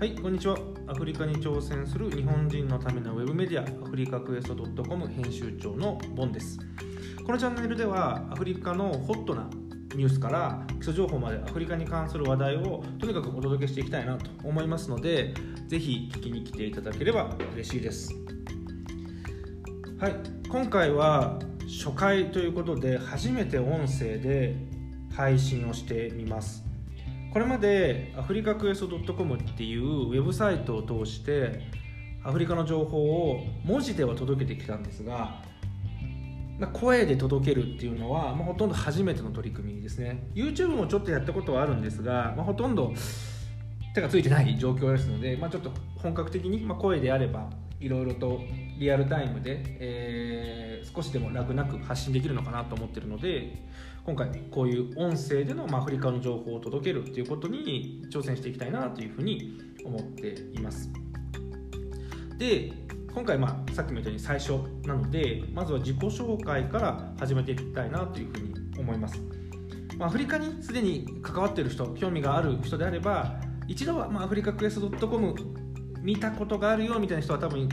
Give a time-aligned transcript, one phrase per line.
[0.00, 0.56] はい、こんにちは。
[0.86, 6.58] アフリカに挑戦する日本人のためのウェブメディア、アフリカクエスト .com 編集長のボンです。
[7.26, 9.50] このチャンネルでは、アフリカのホットな
[9.94, 15.34] ニュースから基礎情報までアフリカに関する話題をとにかくお届けしていきたいなと思いますので、
[15.68, 18.14] ぜひ聞きに来ていただければ嬉しいです。
[19.98, 20.14] はい、
[20.48, 24.56] 今回は初回ということで、初めて音声で
[25.14, 26.69] 配信をしてみます。
[27.32, 31.60] これまでアフリカクエスト .com っていうウェブサイトを通して
[32.24, 35.42] アフリカの情報を文字では届けてきたんですが
[36.72, 40.28] 声で届けるっていうのは、まあ、ほとんど初めての取り組みですね。
[40.34, 42.92] YouTube もちょっとやったことはあるんですが、まあ、ほとんど
[43.94, 47.48] 手がついてない状況ですので、まあ、ちょっと本格的に、ま声であれば
[47.80, 48.40] いろいろと
[48.78, 53.62] リアルタイムで、えー、少しでも楽なく発信できるのかなと思ってるので
[54.04, 60.90] 今回こういう音声での、アフリカの情報を届けるっていうことに挑戦していきたいなというふうに思っています。
[62.38, 62.72] で
[63.12, 64.52] 今回まあさっきも言ったように最初
[64.86, 69.20] なのでまずは自己紹介から始めていきたいなというふうに思います、
[70.00, 75.34] アフリカにすでに関わっている人興味がある人であれば一度はまあアフリカクエスト .com
[76.02, 77.68] 見たことがあるよみたいな人は多分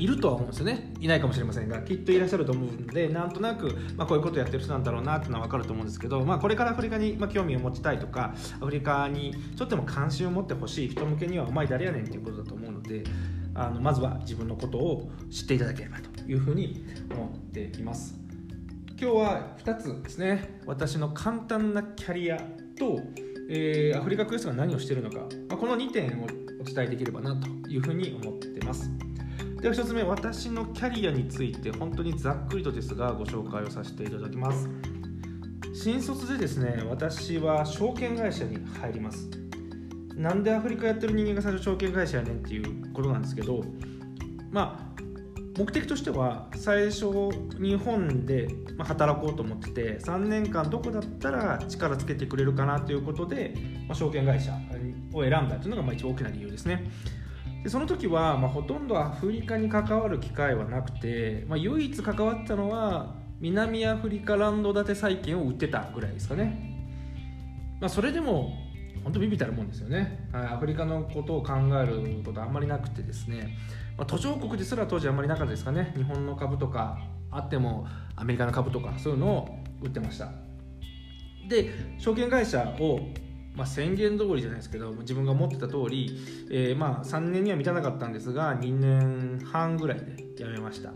[0.00, 0.92] いるとは思うんですよね。
[0.98, 13.04] いないかもしれませんがきっといらっしゃると思うんでなんとなく、まあ、こういうことやってる人なんだろうなっていうのは分かると思うんですけど、まあ、これからアフリカに、ま興味を持ちたいとかアフリカにちょっとでも関心を持ってほしい人向けにはお前誰やねんっていうことだと思うので
[13.54, 18.14] あのまずは自分のことを知っていただければというふうに思っています。
[19.00, 20.60] 今日は2つですね。
[20.66, 22.36] 私の簡単なキャリア
[22.78, 23.00] と、
[23.48, 26.26] えー、アフリカクエストが何をしているのか、まあ、この2点を
[26.60, 28.90] お伝えできればなというふうに思ってます。
[29.60, 34.68] では1つ目私のキャリアについて本当にざっくりとですがご紹介をさせていただきます。
[35.74, 39.28] 新卒でですね私は証券会社に入ります。
[40.16, 43.62] なんでアフリカやってる人間が最初証券会社やねんっていうことなんですけど
[44.50, 45.02] まあ
[45.58, 47.10] 目的としては最初
[47.60, 48.48] 日本で
[48.78, 53.54] 働こうと思ってて3年間どこだったら力つけてくれるかなということで、
[53.86, 54.52] まあ、証券会社
[55.12, 56.90] を選んだというのがまあ一番大きな理由ですね。
[57.62, 66.76] でその時は、まあ、ほとんどアフリカに関わる機会はなくて、まあ、唯一関わったのは南アフリカランド建て債券を売ってたぐらいですかね、
[67.80, 68.52] まあ、それでも
[69.02, 70.28] 本当ビビたるもんですよね。
[70.30, 73.56] はいアフリカのことを考えることあんまりなくてですね、
[73.96, 75.94] まあ、途上国ですら当時あんまりなかったですかね。
[75.96, 76.98] 日本の株とか
[77.30, 80.32] あってもアメリカの株とかそういうのを売ってました。
[81.48, 83.00] で証券会社を
[83.54, 86.18] まあ、宣言通りじゃないですけど自分が思ってた通り、
[86.50, 90.92] えー、まあ3年には満たなかったんですが2年半ぐらいで辞めました。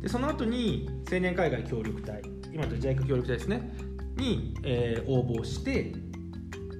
[0.00, 2.22] でその後に青年海外協力隊
[2.52, 3.76] 今と JICA 協力隊ですね
[4.16, 5.94] に、えー、応募して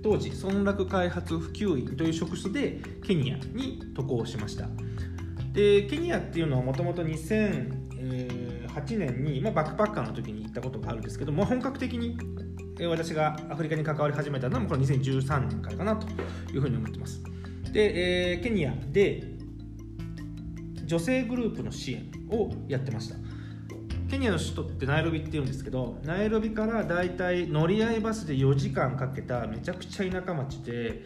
[0.02, 4.68] 当時村落開発普及員という職種でケニアに渡航しました。
[5.52, 12.18] でケニアっていうのはもともと2008年に、まあ、バックパッカーの時に行ったことがあるんですけども本格的に
[12.84, 16.06] 私がアフリカに関わり始めたのはこの2013年からかなと
[16.52, 17.22] いうふうに思ってます。
[17.72, 19.24] で、えー、ケニアで
[20.84, 23.16] 女性グループの支援をやってました。
[24.10, 31.02] ケニアの首都ってナイロビっていうんですけどナイロビからだいたい乗り合いバスで4時間かけためちゃくちゃ田舎町で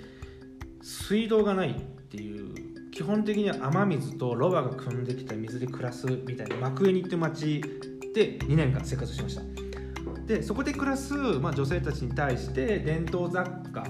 [0.82, 7.62] 水道がないっていう基本的には雨水とロバが汲んできた水で暮らすみたいなマクエニっていう町
[8.14, 9.59] で2年間生活しました。
[10.31, 13.85] でそこで暮らす、まあ、女性たちに対して伝統雑貨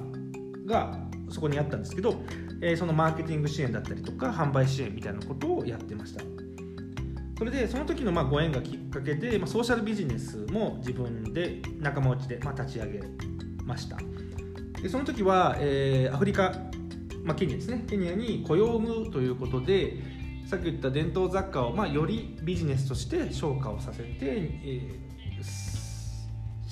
[0.64, 2.22] がそこにあったんですけど、
[2.62, 6.24] えー、そのマーケティング支援だったりとか販売支援みたいなことをやってました。
[7.36, 13.00] それでその時のまあご縁がきっかけで、まあ、ソーシャルビジネスも自分で仲間内でまあ立ち上げ
[13.64, 13.98] ました。
[14.80, 16.54] でその時は、えー、アフリカ、
[17.22, 17.84] まあ、ケニアですね。
[17.86, 19.98] ケニアに雇用を生むということで
[20.46, 25.10] さっき言った伝統雑貨を、まあ、よりビジネスとして昇華をさせて、えー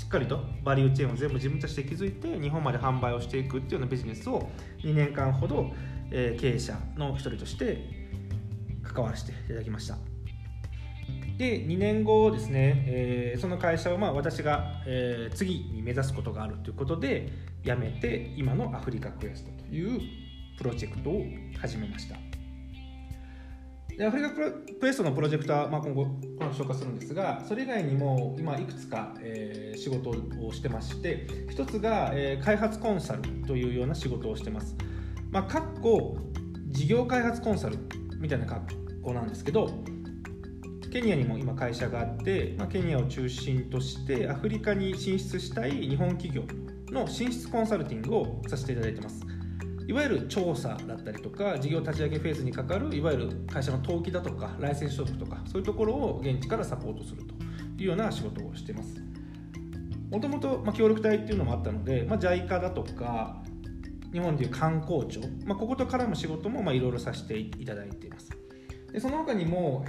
[0.08, 4.49] っかりとバリューチェーンを全部自分たちで築いて日本まで販売をしていくっていうようなビジネスを
[4.82, 5.70] 2年間ほど、
[6.10, 7.78] え、経営者の一人として
[8.82, 9.99] 関わらせていただきました。
[11.37, 17.31] で2年後ですね、え、その会社をまあ私が、え、次に目指すことがあるということで
[17.62, 20.00] 辞めて今のアフリカクエストという
[20.56, 21.22] プロジェクトを
[21.61, 22.27] 始めました。
[23.99, 34.77] でアフリカクエストのプロジェクトは、まあ、今後この紹介するんですがそれ以外にも今いくつか、えー、仕事をしてまして一つが、えー、開発コンサルというような仕事をしてます、
[35.33, 36.17] まあ、かっこ
[36.69, 37.77] 事業開発コンサル
[38.21, 38.73] みたいな格
[39.03, 39.69] 好なんですけど
[40.93, 46.45] ケニアにも今会社があって、まあ、ケニアを中心としてアフリカに進出したい日本企業
[46.93, 49.27] の進出コンサルティングをさせていただいてます。
[49.88, 57.35] いわゆる調査だったりとか事業立ち上げフェーズにかかるいわゆる会社の登記だとかライセンス取得とかそういうところを現地からサポートすると
[57.82, 58.96] いうような仕事をしています。
[60.11, 63.43] もともと協力隊っていうのもあったので、ま、JICA だとか
[64.12, 68.31] 日本でいう観光庁、まあ、ここと絡む仕事もいろいろさせていただいています。
[68.93, 69.87] でその他にも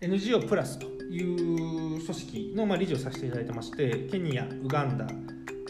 [0.00, 5.06] NGO プラスという組織のま理事をさせていただいてましてケニアウガンダ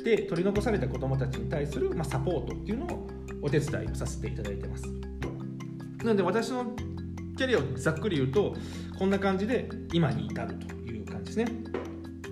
[0.03, 3.07] で取り残された子どもたちに対するまサポートっていうのを
[3.47, 4.85] お手伝いをさせていただいてます。
[6.03, 6.75] なので私の
[7.37, 8.55] キャリアをざっくり言うと
[8.99, 11.47] こんな感じで今に至るという感じですね。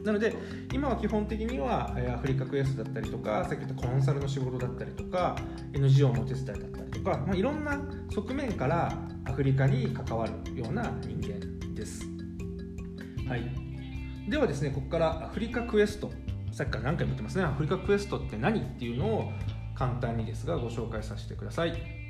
[0.05, 0.35] なので
[0.73, 5.37] 今は基本的にはアフリカクエストだったりとかさっき言ったコンサルの仕事だったりとか
[5.73, 7.81] NGO のお手伝いだったりとか、まあ、いろんな
[8.13, 8.93] 側面から
[9.25, 12.07] アフリカに関わるような人間です。
[13.29, 13.51] はい、
[14.29, 16.11] ではですねここからアフリカクエスト。
[16.53, 17.45] さっきから何回も言ってますね。
[17.45, 19.33] アフリカクエストって何っていうのを
[19.75, 22.05] 簡単にですがご紹介させてください。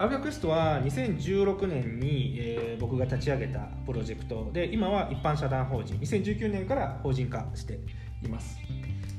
[0.00, 7.78] アービアクエストは2016年に、えー、僕が立ち上げたプロジェクトで今は一般社団法人2019年から法人化して
[8.24, 8.56] います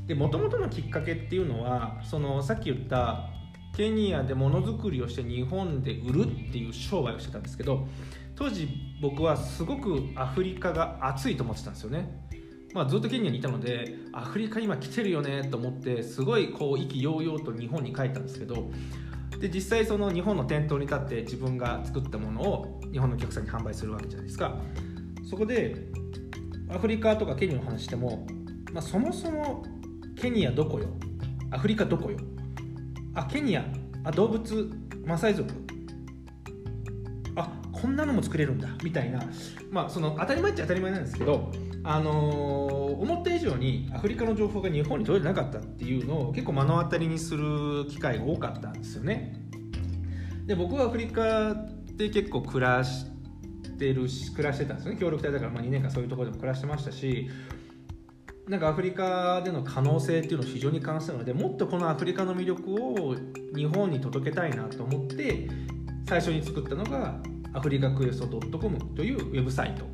[0.07, 3.29] でもともとのきっかけっていうのはそのさっき言った
[3.77, 7.87] ケニアでものづくりをして日本で売るっていう商売をしてたんですけど
[8.35, 8.67] 当時
[9.03, 12.27] 僕はすごくアフリカが熱いと思ってたんですよね
[12.73, 18.71] まあ、ずっとケニアにいたのでアフリカ今来てるよねと思ってすごいこう意気揚々と日本に帰ったんですけど
[19.39, 24.57] で実際その日本の店頭に立って自分が作ったものを日本のお客さんに販売するわけじゃないですか。
[25.29, 25.87] そこで
[26.69, 28.25] アフリカとかケニアの話しても、
[28.71, 29.65] まあ、そもそも
[30.15, 30.87] ケニアどこよ？
[31.49, 32.17] アフリカどこよ？
[33.15, 33.65] あケニア。
[34.03, 34.71] あ動物。
[35.05, 35.51] マサイ族。
[37.35, 38.69] あこんなのも作れるんだ。
[38.83, 39.21] みたいな。
[39.71, 41.51] まあその当たり前っちゃ当たり前なんですけど
[41.83, 49.35] あのー、思った以上にアフリカの情報が日本に届いてなかったっていうのを結構目の当たりにする機会が多かったんですよね。
[50.45, 51.55] で僕はアフリカ
[51.95, 53.05] で結構暮らし
[53.77, 57.29] てるし暮らしてたんですよね協力隊だからまあ2年間そういうところでも暮らしてましたし
[58.47, 63.15] なんかアフリカでの可能性っていうのを非常に感じたのでもっとこのアフリカの魅力を
[63.55, 65.47] 日本に届けたいなと思って
[66.07, 67.21] 最初に作ったのが
[67.53, 69.85] アフリカクエスト .com というウェブサイト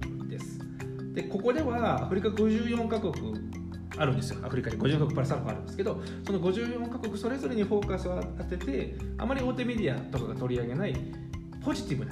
[1.18, 3.12] でここではアフリカ54カ国
[3.98, 4.46] あるんですよ。
[4.46, 10.96] アフリカに54カ国プラスアルファあるんですけどその54カ国それぞれにフォーカスを当ててあまり大手メディアとかが取り上げない
[11.66, 12.12] ポジティブな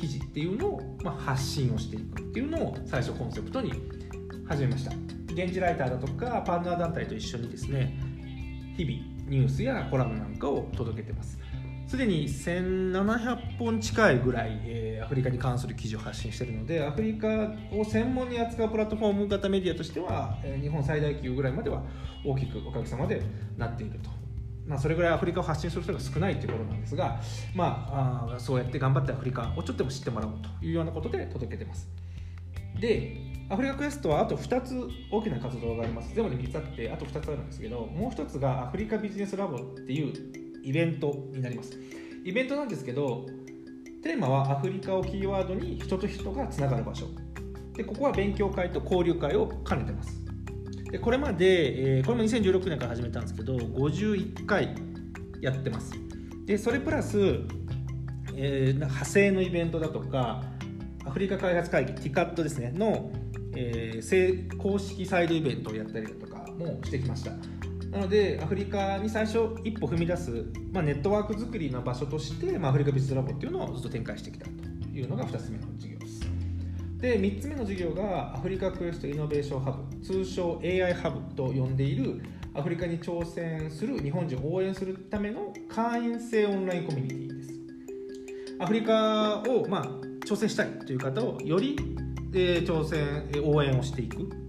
[0.00, 3.72] 記事っていうのを、まあ、発信をしていくっていうのを最初コンセプトに
[4.48, 4.90] 始めました。
[5.32, 7.96] 現地ライターだとかパートナー団体と一緒にですね
[8.76, 11.38] 日々ニュースやコラムなんかを届けてます。
[11.90, 21.82] すでに1700本近いぐらい、えー、アフリカに関する記事を発信しているのでアフリカを専門に扱うプラットフォーム型メディアとしては、えー、日本最大級ぐらいまでは
[22.24, 23.20] 大きくおかげさまで
[23.56, 24.10] なっていると。
[24.68, 27.20] まあ、それぐらいアフリカを発信する人が少ないということなんですが、
[27.56, 27.88] ま
[28.30, 31.88] あ、あそうやって頑張ってアフリカをちょっとでも知ってもらおうというようなことで届けてます。
[32.78, 33.16] で
[33.48, 36.14] アフリカクエストはあと2つ大きな活動があります。
[36.14, 41.78] 全部で3つあってあと2つあるんですけどもう1つがアフリカビジネスラボっていうイベントになります。
[42.24, 43.26] イベントなんですけど
[44.02, 47.06] テーマはアフリカをキーワードに人と人がつながる場所。
[47.74, 50.20] でここは勉強会と交流会を兼ねてます。
[50.90, 54.74] でこれまで、えー、これも2016年から始めたんですけど51回
[55.40, 55.92] やってます。
[56.46, 57.18] でそれプラス、
[58.34, 60.42] えー、派生のイベントだとか
[61.04, 63.10] アフリカ開発会議 TICAT ですねの、
[63.54, 67.32] えー、公式サイドイベントをやったりだとかもしてきました。
[67.90, 74.50] なのでアフリカに最初一歩踏み出す、まあ、ネットワーク作りの場所として、まあ、アフリカビジスラボっていうのをずっと展開してきたと
[74.92, 76.20] いうのが2つ目の事業です。
[76.98, 82.20] で3つ目の事業がアフリカクエストイノベーションハブ通称 AI ハブと呼んでいる
[82.54, 87.50] アフリカに挑戦する日本人を応援するための会員制オンラインコミュニティです。
[88.60, 89.84] アフリカを、まあ、
[90.26, 91.76] 挑戦したいという方をより、
[92.34, 94.39] えー、挑戦応援をしていく。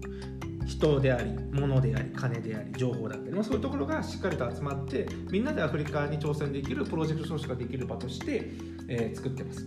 [0.78, 8.50] 人であり物であり金であり情報だったり、まあ、そういうところがしっかりと集まってみんなでアフリカに挑戦できるプロジェクト投資ができる場として、
[8.88, 9.66] えー、作ってます。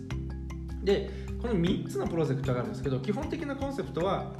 [0.82, 1.10] で
[1.40, 4.32] この3つのプロジェクトがあるんですけど基本的なコンセプトは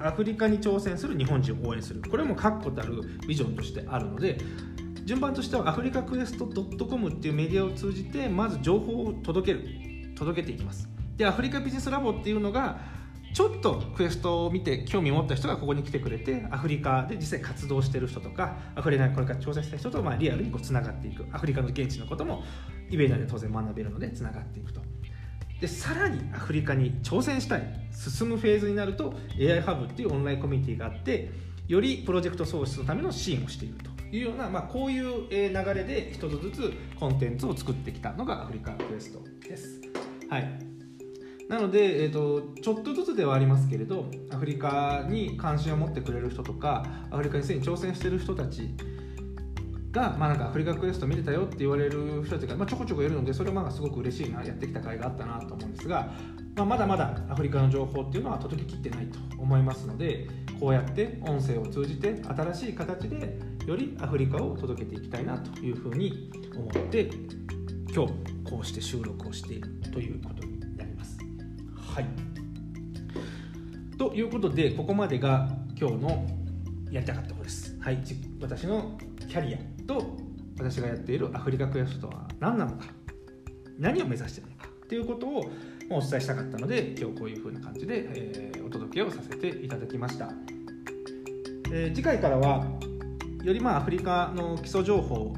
[0.00, 2.02] アフリカに挑戦する日本人を応援する。
[2.08, 4.38] これも確固たるビジョンとしてあるので
[5.04, 10.88] 順番としてはアフリカクエスト .com っていうメディアを通じてまず情報を届ける届けていきます。
[11.16, 12.78] でアフリカビジネスラボっていうのが
[13.34, 21.26] ちょっとクエストを見て興味を持った人がここに来てくれてアフリカで実際活動してる人とかアフリカにこれから挑戦した人とまあリアルにつながっていく。
[21.32, 22.42] アフリカの現地のことも
[22.90, 24.80] イベントで当然学べるのでつながっていくと。
[25.60, 31.30] でさらにアフリカに挑戦したい進むフェーズになると AI ハブっていうオンラインコミュニティがあって
[31.66, 39.80] よりプロジェクト創出のための支援をしているというような、まあ、こういう流れで一つずつコンテンツを作ってきたのがアフリカクエストです。
[40.30, 40.77] はい。
[41.48, 48.74] なので、えーと、ちょっとずつではありますけれどアフリカに関心を持ってくれる人とかアフリカにすでに挑戦してる人たち
[49.90, 56.12] が、まあ、なんかアフリカクエスト見てたよって言われる人たちが、まあ、ちょこちょこいるのでそれはまあすごく嬉しいなやってきた甲斐があったなと思うんですが、
[56.54, 60.28] まあ、まだまだアフリカの情報っていうのは届ききってないと思いますので
[60.60, 67.08] こうやって音声を通じて新しい形でよりアフリカを届けていきたいなというふうに思って
[67.94, 68.12] 今日
[68.44, 70.37] こうして収録をしているということ。
[71.98, 72.06] はい。
[73.98, 76.24] ということでここまでが今日の
[76.92, 77.76] やりたかったことです。
[77.80, 77.98] はい、
[78.40, 78.96] 私の
[79.28, 80.16] キャリアと
[80.58, 82.84] 私がやっているアフリカクエストは何なのか。
[83.80, 84.68] 何を目指してるのか。
[84.68, 85.50] っていうことを
[85.90, 90.30] お伝えしたかったので今日こういう風な感じで、えー、お届けをさせていただきました、
[91.72, 92.64] えー、次回からは
[93.42, 95.34] よりまあアフリカの基礎情報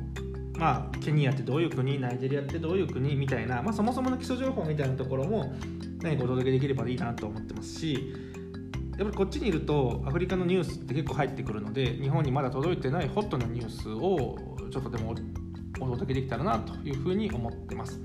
[0.60, 5.54] まあ、ケニアってどういう国ナイジェリアってどういう国みたいな、まあ、そもそもの基礎情報みたいなところも
[6.02, 8.14] 何かお届けできればいいなと思ってますし
[8.98, 14.36] やっぱりこっちにいるとアフリカのニュースって結構入ってくるので日本にまだ届いてないホットなニュースを
[14.70, 15.14] ちょっとでも
[15.80, 17.98] お届けできたらなというふうに思ってます。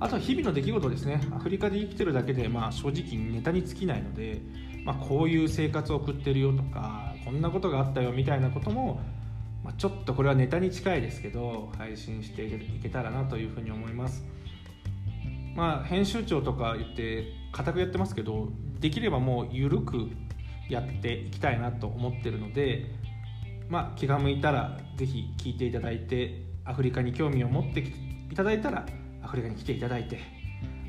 [0.00, 1.20] あとは日々の出来事ですね。
[1.32, 4.40] アフリカで生きてるだけでまあ正直ネタに尽きないので、
[4.84, 9.00] まあ、こういう生活を送ってるよとかこんなことがあったよみたいなことも、
[9.64, 12.50] まあ、ちょっとこれはネタに近いですけど配信してい
[12.82, 14.24] けたらなというふうに思います。
[15.58, 18.48] まあ編集長とか言って固くやってますけど
[18.78, 20.08] できればもう緩く
[20.70, 22.86] やっていきたいなと思ってるので、
[23.68, 28.86] まあ、気が向いたら是非聞いていただいてアフリカに興味を持っていただいたら
[29.20, 30.20] アフリカに来ていただいて、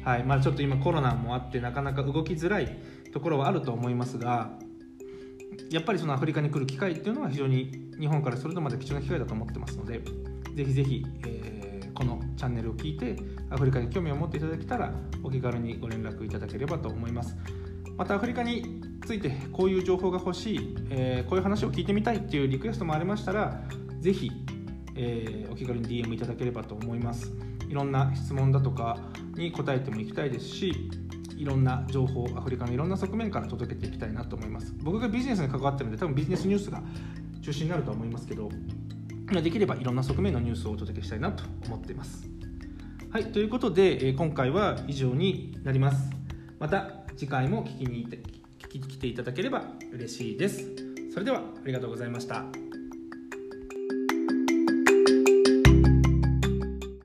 [0.03, 2.77] はいまあ、ちょっと今コロナもあってなかなか動きづらい
[3.11, 4.51] ところはあると思いますが
[5.71, 9.99] やっぱりそのアフリカに来る機会っていうのは非常に日本からするとまだ貴重な機会だと思ってますので
[10.55, 11.58] ぜひぜひ、えー、
[11.99, 13.17] このチャンネルを聞いて
[13.49, 17.35] アフリカに興味を持っていただけたらお気軽にご連絡いただければと思います。
[17.97, 23.61] またアフリカについてこういう情報が欲しい、えー、こういう話を聞いてみたいっていうリクエストもありましたら
[23.99, 24.31] ぜひ、
[24.95, 27.33] えー、お気軽に DM いただければと思います
[27.67, 28.97] いろんな質問だとか
[29.35, 30.89] に答えてもいきたいですし
[31.35, 36.81] いろんな情報アフリカのいろんな側面から届けていきたいなと思います僕がビジネスに関わってるので多分ビジネスニュースが
[37.41, 38.49] 中心になると思いますけど
[39.41, 42.27] できればいろんな側面のニュースをお届けしたいなと思っています。
[43.11, 46.09] はいということでえ今回は以上になります。
[46.59, 48.07] また次回も聞きに
[48.59, 50.67] 聞き来ていただければ嬉しいです。
[51.13, 52.68] それではありがとうございました。